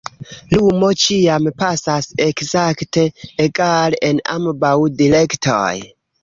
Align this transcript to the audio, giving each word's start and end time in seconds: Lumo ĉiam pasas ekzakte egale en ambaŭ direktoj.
Lumo 0.53 0.87
ĉiam 1.01 1.49
pasas 1.63 2.07
ekzakte 2.27 3.03
egale 3.45 4.01
en 4.09 4.23
ambaŭ 4.39 4.75
direktoj. 5.05 5.71